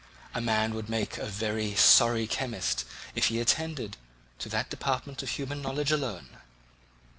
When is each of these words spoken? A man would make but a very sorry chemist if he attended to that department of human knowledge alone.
A 0.33 0.41
man 0.41 0.73
would 0.73 0.89
make 0.89 1.11
but 1.11 1.19
a 1.19 1.25
very 1.27 1.75
sorry 1.75 2.25
chemist 2.25 2.85
if 3.13 3.25
he 3.25 3.39
attended 3.39 3.97
to 4.39 4.49
that 4.49 4.71
department 4.71 5.21
of 5.21 5.29
human 5.29 5.61
knowledge 5.61 5.91
alone. 5.91 6.37